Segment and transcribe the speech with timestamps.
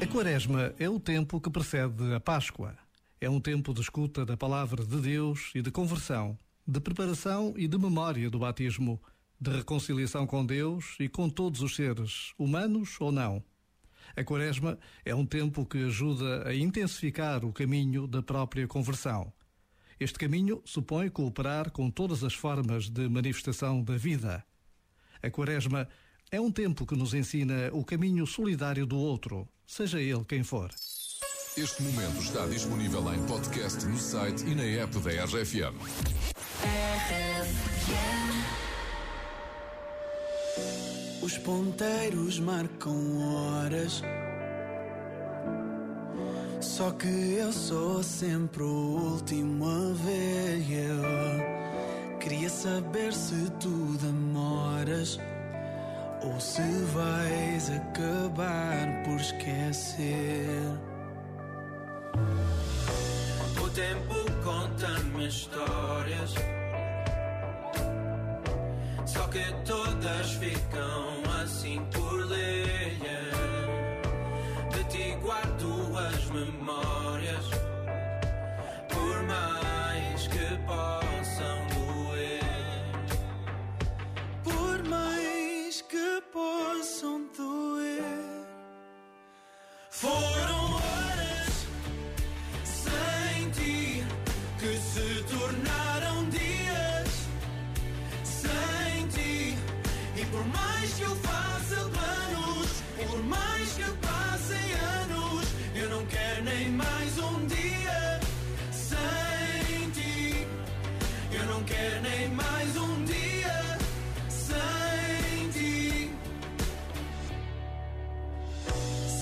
[0.00, 2.78] A Quaresma é o tempo que precede a Páscoa.
[3.20, 7.66] É um tempo de escuta da palavra de Deus e de conversão, de preparação e
[7.66, 9.02] de memória do batismo,
[9.40, 13.42] de reconciliação com Deus e com todos os seres, humanos ou não.
[14.16, 19.32] A Quaresma é um tempo que ajuda a intensificar o caminho da própria conversão.
[19.98, 24.44] Este caminho supõe cooperar com todas as formas de manifestação da vida.
[25.20, 30.24] A Quaresma é um tempo que nos ensina o caminho solidário do outro, seja ele
[30.26, 30.70] quem for.
[31.56, 35.74] Este momento está disponível em podcast no site e na app da RFM.
[41.22, 44.02] Os ponteiros marcam horas.
[46.60, 50.60] Só que eu sou sempre o último a ver.
[50.70, 55.18] Eu queria saber se tu demoras
[56.22, 56.62] ou se
[56.94, 60.58] vais acabar por esquecer.
[63.62, 66.34] O tempo conta-me histórias,
[69.06, 72.67] só que todas ficam assim por ler.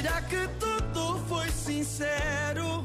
[0.00, 2.84] Será que tudo foi sincero?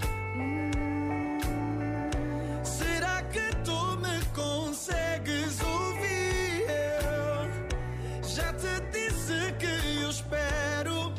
[2.64, 6.66] Será que tu me consegues ouvir?
[6.68, 11.14] Eu já te disse que eu espero.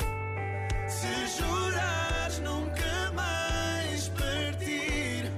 [0.89, 5.31] Se jurares nunca mais partir.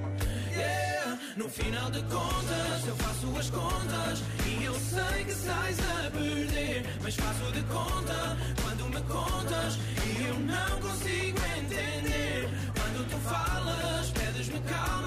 [0.55, 1.19] Yeah.
[1.35, 6.83] No final de contas, eu faço as contas e eu sei que sais a perder.
[7.03, 8.26] Mas faço de conta quando me
[9.07, 12.49] contas e eu não consigo entender.
[12.75, 15.06] Quando tu falas, pedes-me calma,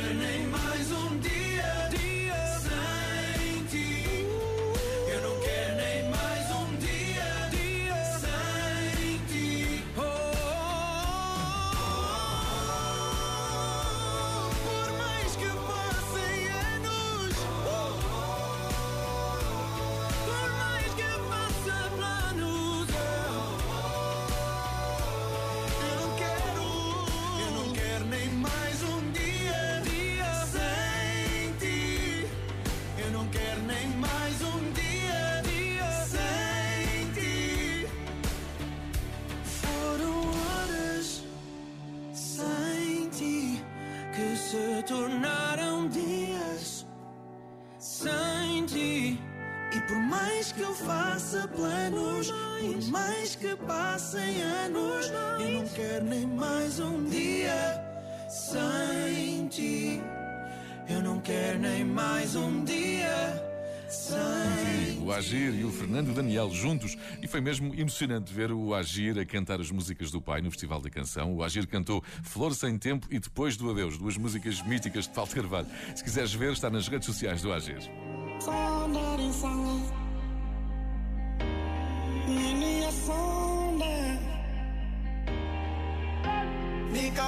[0.00, 1.37] nem mais um dia
[45.48, 46.86] tornaram dias
[47.78, 49.18] sem ti.
[49.70, 55.10] E por mais que eu faça planos, por mais que passem anos,
[55.40, 57.84] eu não quero nem mais um dia
[58.28, 60.02] sem ti.
[60.88, 63.42] Eu não quero nem mais um dia
[63.88, 64.27] sem
[65.08, 69.24] o Agir e o Fernando Daniel juntos e foi mesmo emocionante ver o Agir a
[69.24, 71.34] cantar as músicas do pai no Festival da Canção.
[71.34, 75.30] O Agir cantou Flor Sem Tempo e Depois do Adeus, duas músicas míticas de Paulo
[75.30, 75.66] Carvalho.
[75.96, 77.78] Se quiseres ver, está nas redes sociais do Agir.
[86.92, 87.22] Mika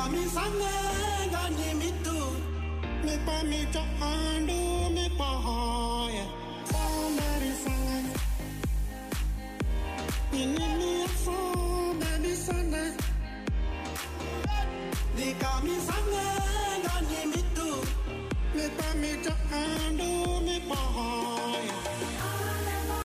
[3.26, 5.29] pa mi cha andu mi pa
[18.80, 21.39] Let me to undo me bond.